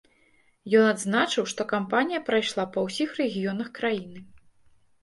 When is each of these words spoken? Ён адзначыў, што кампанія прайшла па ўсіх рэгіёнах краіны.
Ён 0.79 0.85
адзначыў, 0.93 1.43
што 1.53 1.61
кампанія 1.75 2.25
прайшла 2.31 2.67
па 2.73 2.79
ўсіх 2.89 3.09
рэгіёнах 3.21 3.67
краіны. 3.79 4.19